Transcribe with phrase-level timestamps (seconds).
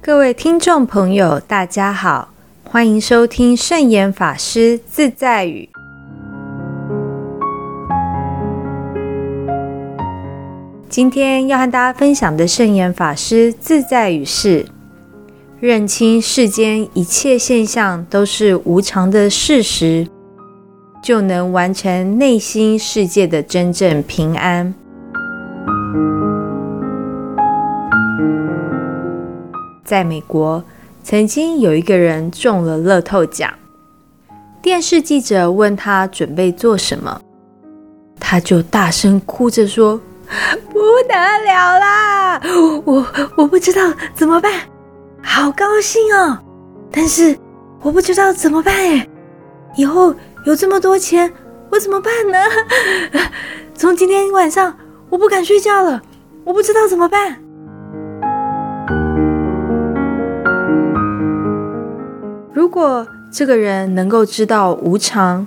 [0.00, 2.28] 各位听众朋友，大家好，
[2.64, 5.68] 欢迎收听圣严法师自在语。
[10.88, 14.66] 今天要和大家分享的圣严法师自在语是：
[15.60, 20.06] 认清世间一切现象都是无常的事实，
[21.02, 24.72] 就能完成内心世界的真正平安。
[29.88, 30.62] 在美国，
[31.02, 33.50] 曾经有一个人中了乐透奖。
[34.60, 37.18] 电视记者问他准备做什么，
[38.20, 39.98] 他就大声哭着说
[40.70, 42.38] ：“不得了啦！
[42.84, 43.80] 我我不知道
[44.14, 44.52] 怎么办，
[45.22, 46.38] 好高兴哦！
[46.92, 47.34] 但是
[47.80, 49.08] 我不知道怎么办哎，
[49.74, 51.32] 以后有这么多钱，
[51.70, 52.38] 我怎么办呢？
[53.74, 54.76] 从今天晚上
[55.08, 56.02] 我不敢睡觉了，
[56.44, 57.38] 我不知道怎么办。”
[62.58, 65.46] 如果这个人能够知道无常，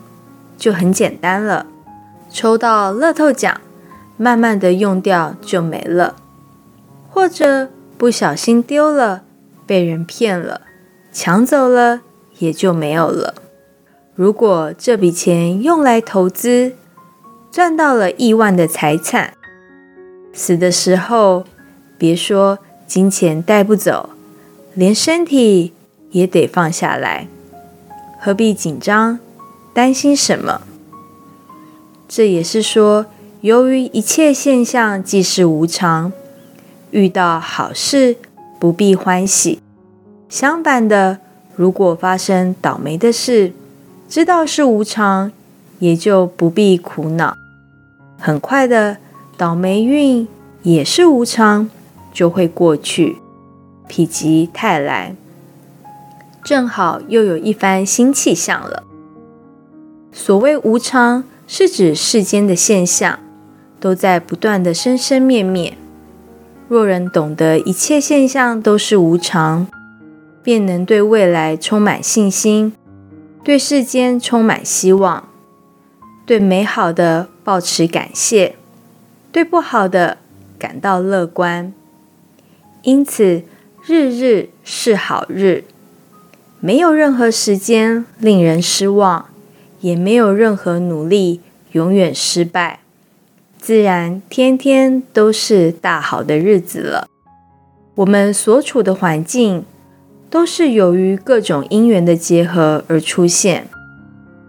[0.57, 1.65] 就很简单了。
[2.29, 3.59] 抽到乐透奖，
[4.15, 6.15] 慢慢的用掉就没了；
[7.09, 7.67] 或者
[7.97, 9.23] 不小心丢了，
[9.67, 10.61] 被人骗了，
[11.11, 11.99] 抢走了，
[12.37, 13.35] 也就没有了。
[14.15, 16.71] 如果这笔钱用来投资，
[17.51, 19.33] 赚到了亿万的财产，
[20.31, 21.43] 死的时候，
[21.97, 24.11] 别说金钱带不走，
[24.73, 25.73] 连身体。
[26.11, 27.27] 也得放下来，
[28.19, 29.19] 何必紧张、
[29.73, 30.61] 担心什么？
[32.07, 33.05] 这也是说，
[33.41, 36.11] 由于一切现象既是无常，
[36.91, 38.17] 遇到好事
[38.59, 39.59] 不必欢喜；
[40.29, 41.19] 相反的，
[41.55, 43.53] 如果发生倒霉的事，
[44.09, 45.31] 知道是无常，
[45.79, 47.33] 也就不必苦恼。
[48.19, 48.97] 很快的，
[49.37, 50.27] 倒霉运
[50.63, 51.69] 也是无常，
[52.13, 53.15] 就会过去，
[53.87, 55.15] 否极泰来。
[56.51, 58.83] 正好又有一番新气象了。
[60.11, 63.19] 所谓无常，是指世间的现象
[63.79, 65.77] 都在不断的生生灭灭。
[66.67, 69.65] 若人懂得一切现象都是无常，
[70.43, 72.73] 便能对未来充满信心，
[73.45, 75.29] 对世间充满希望，
[76.25, 78.57] 对美好的抱持感谢，
[79.31, 80.17] 对不好的
[80.59, 81.71] 感到乐观。
[82.81, 83.43] 因此，
[83.85, 85.63] 日日是好日。
[86.63, 89.25] 没有任何时间令人失望，
[89.79, 91.41] 也没有任何努力
[91.71, 92.81] 永远失败，
[93.59, 97.07] 自然天天都是大好的日子了。
[97.95, 99.65] 我们所处的环境
[100.29, 103.67] 都是由于各种因缘的结合而出现，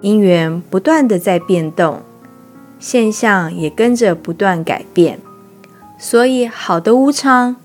[0.02, 2.02] 因缘不断的在变动，
[2.78, 5.18] 现象也跟着不断改变，
[5.98, 7.56] 所以好的无常，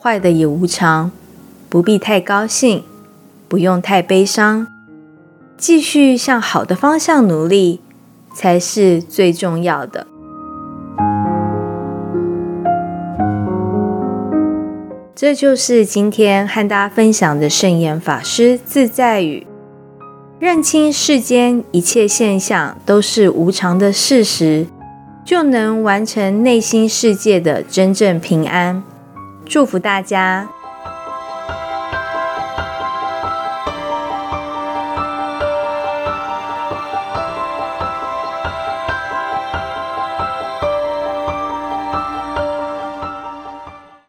[0.00, 1.12] 坏的也无常，
[1.68, 2.82] 不必太高兴。
[3.48, 4.66] 不用太悲伤，
[5.56, 7.80] 继续向好的方向努力
[8.34, 10.06] 才是最重要的。
[15.14, 19.46] 这就是今天和大家分享的圣严法师自在语：
[20.40, 24.66] 认清世间一切现象都是无常的事实，
[25.24, 28.82] 就能完成内心世界的真正平安。
[29.46, 30.48] 祝福大家！